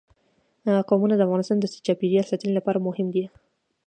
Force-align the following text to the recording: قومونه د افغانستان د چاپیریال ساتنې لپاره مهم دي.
قومونه 0.89 1.15
د 1.15 1.21
افغانستان 1.27 1.57
د 1.59 1.65
چاپیریال 1.85 2.25
ساتنې 2.31 2.53
لپاره 2.57 2.83
مهم 2.87 3.07
دي. 3.15 3.25